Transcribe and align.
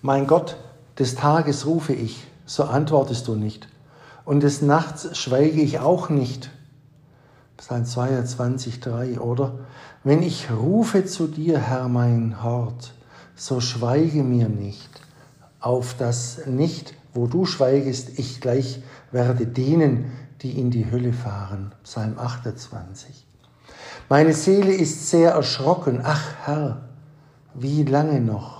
Mein 0.00 0.28
Gott, 0.28 0.56
des 1.00 1.16
Tages 1.16 1.66
rufe 1.66 1.92
ich, 1.92 2.24
so 2.46 2.62
antwortest 2.62 3.26
du 3.26 3.34
nicht. 3.34 3.68
Und 4.24 4.44
des 4.44 4.62
Nachts 4.62 5.18
schweige 5.18 5.60
ich 5.60 5.80
auch 5.80 6.08
nicht. 6.08 6.50
Psalm 7.56 7.84
22, 7.84 8.78
3, 8.78 9.18
oder? 9.18 9.58
Wenn 10.04 10.22
ich 10.22 10.52
rufe 10.52 11.04
zu 11.04 11.26
dir, 11.26 11.58
Herr 11.58 11.88
mein 11.88 12.44
Hort, 12.44 12.94
so 13.34 13.60
schweige 13.60 14.22
mir 14.22 14.48
nicht, 14.48 14.88
auf 15.58 15.94
das 15.94 16.46
nicht, 16.46 16.94
wo 17.12 17.26
du 17.26 17.44
schweigest, 17.44 18.20
ich 18.20 18.40
gleich 18.40 18.80
werde 19.10 19.48
denen, 19.48 20.12
die 20.42 20.60
in 20.60 20.70
die 20.70 20.88
Hölle 20.88 21.12
fahren. 21.12 21.72
Psalm 21.82 22.16
28. 22.16 23.26
Meine 24.08 24.32
Seele 24.32 24.72
ist 24.72 25.10
sehr 25.10 25.32
erschrocken. 25.32 26.02
Ach 26.04 26.22
Herr, 26.44 26.82
wie 27.54 27.82
lange 27.82 28.20
noch? 28.20 28.57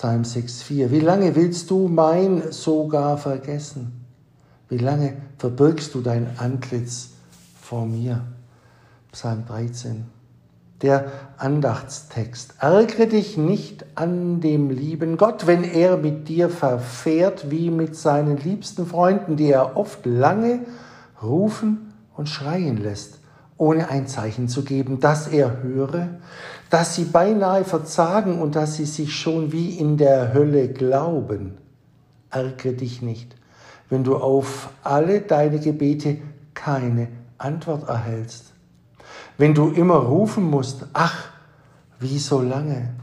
Psalm 0.00 0.22
6,4. 0.22 0.90
Wie 0.92 1.00
lange 1.00 1.36
willst 1.36 1.70
du 1.70 1.86
mein 1.86 2.52
sogar 2.52 3.18
vergessen? 3.18 4.02
Wie 4.70 4.78
lange 4.78 5.18
verbirgst 5.36 5.94
du 5.94 6.00
dein 6.00 6.38
Antlitz 6.38 7.10
vor 7.60 7.84
mir? 7.84 8.24
Psalm 9.12 9.44
13. 9.46 10.06
Der 10.80 11.12
Andachtstext. 11.36 12.54
Ärgere 12.60 13.08
dich 13.08 13.36
nicht 13.36 13.84
an 13.94 14.40
dem 14.40 14.70
lieben 14.70 15.18
Gott, 15.18 15.46
wenn 15.46 15.64
er 15.64 15.98
mit 15.98 16.28
dir 16.28 16.48
verfährt 16.48 17.50
wie 17.50 17.70
mit 17.70 17.94
seinen 17.94 18.38
liebsten 18.38 18.86
Freunden, 18.86 19.36
die 19.36 19.50
er 19.50 19.76
oft 19.76 20.06
lange 20.06 20.60
rufen 21.22 21.92
und 22.16 22.30
schreien 22.30 22.78
lässt 22.78 23.19
ohne 23.60 23.90
ein 23.90 24.06
Zeichen 24.06 24.48
zu 24.48 24.64
geben, 24.64 25.00
dass 25.00 25.28
er 25.28 25.62
höre, 25.62 26.08
dass 26.70 26.94
sie 26.94 27.04
beinahe 27.04 27.64
verzagen 27.64 28.40
und 28.40 28.56
dass 28.56 28.76
sie 28.76 28.86
sich 28.86 29.14
schon 29.14 29.52
wie 29.52 29.78
in 29.78 29.98
der 29.98 30.32
Hölle 30.32 30.68
glauben. 30.68 31.58
Ärgere 32.30 32.72
dich 32.72 33.02
nicht, 33.02 33.36
wenn 33.90 34.02
du 34.02 34.16
auf 34.16 34.70
alle 34.82 35.20
deine 35.20 35.58
Gebete 35.58 36.16
keine 36.54 37.08
Antwort 37.36 37.86
erhältst. 37.86 38.46
Wenn 39.36 39.52
du 39.52 39.68
immer 39.68 39.96
rufen 39.96 40.44
musst, 40.44 40.86
ach, 40.94 41.28
wie 41.98 42.18
so 42.18 42.40
lange. 42.40 42.94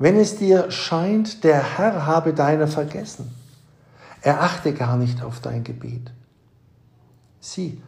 Wenn 0.00 0.16
es 0.16 0.36
dir 0.36 0.72
scheint, 0.72 1.44
der 1.44 1.78
Herr 1.78 2.06
habe 2.06 2.32
deiner 2.32 2.66
vergessen, 2.66 3.32
er 4.20 4.42
achte 4.42 4.74
gar 4.74 4.96
nicht 4.96 5.22
auf 5.22 5.38
dein 5.38 5.62
Gebet. 5.62 6.10
Sieh, 7.38 7.80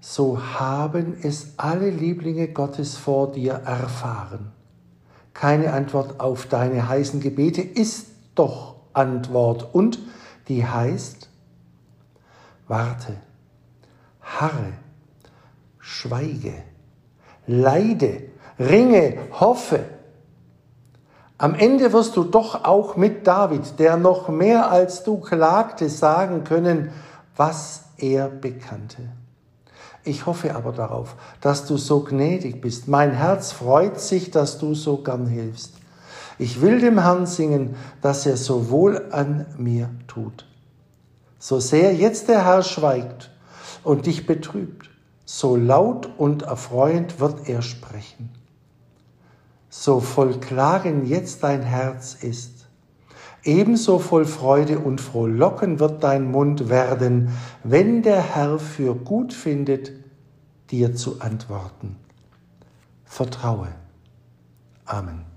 so 0.00 0.40
haben 0.40 1.16
es 1.22 1.54
alle 1.56 1.90
Lieblinge 1.90 2.48
Gottes 2.48 2.96
vor 2.96 3.32
dir 3.32 3.52
erfahren. 3.52 4.52
Keine 5.34 5.72
Antwort 5.72 6.20
auf 6.20 6.46
deine 6.46 6.88
heißen 6.88 7.20
Gebete 7.20 7.60
ist 7.60 8.06
doch 8.34 8.76
Antwort 8.92 9.74
und 9.74 9.98
die 10.48 10.66
heißt, 10.66 11.28
warte, 12.68 13.16
harre, 14.22 14.72
schweige, 15.78 16.54
leide, 17.46 18.22
ringe, 18.58 19.18
hoffe. 19.38 19.84
Am 21.38 21.54
Ende 21.54 21.92
wirst 21.92 22.16
du 22.16 22.24
doch 22.24 22.64
auch 22.64 22.96
mit 22.96 23.26
David, 23.26 23.78
der 23.78 23.98
noch 23.98 24.28
mehr 24.28 24.70
als 24.70 25.04
du 25.04 25.18
klagte, 25.20 25.90
sagen 25.90 26.44
können, 26.44 26.90
was 27.36 27.84
er 27.98 28.28
bekannte. 28.28 29.02
Ich 30.06 30.24
hoffe 30.24 30.54
aber 30.54 30.70
darauf, 30.70 31.16
dass 31.40 31.66
du 31.66 31.76
so 31.76 32.00
gnädig 32.00 32.60
bist. 32.60 32.86
Mein 32.86 33.10
Herz 33.10 33.50
freut 33.50 34.00
sich, 34.00 34.30
dass 34.30 34.58
du 34.58 34.72
so 34.72 34.98
gern 34.98 35.26
hilfst. 35.26 35.72
Ich 36.38 36.60
will 36.60 36.80
dem 36.80 37.00
Herrn 37.00 37.26
singen, 37.26 37.74
dass 38.02 38.24
er 38.24 38.36
so 38.36 38.70
wohl 38.70 39.10
an 39.10 39.46
mir 39.58 39.90
tut. 40.06 40.46
So 41.40 41.58
sehr 41.58 41.92
jetzt 41.92 42.28
der 42.28 42.44
Herr 42.44 42.62
schweigt 42.62 43.32
und 43.82 44.06
dich 44.06 44.26
betrübt, 44.26 44.90
so 45.24 45.56
laut 45.56 46.08
und 46.18 46.42
erfreuend 46.42 47.18
wird 47.18 47.48
er 47.48 47.62
sprechen. 47.62 48.30
So 49.70 49.98
voll 49.98 50.38
Klagen 50.38 51.04
jetzt 51.04 51.42
dein 51.42 51.62
Herz 51.62 52.14
ist, 52.14 52.55
Ebenso 53.46 54.00
voll 54.00 54.24
Freude 54.24 54.80
und 54.80 55.00
frohlocken 55.00 55.78
wird 55.78 56.02
dein 56.02 56.28
Mund 56.32 56.68
werden, 56.68 57.30
wenn 57.62 58.02
der 58.02 58.20
Herr 58.20 58.58
für 58.58 58.96
gut 58.96 59.32
findet, 59.32 59.92
dir 60.70 60.96
zu 60.96 61.20
antworten. 61.20 61.94
Vertraue. 63.04 63.68
Amen. 64.84 65.35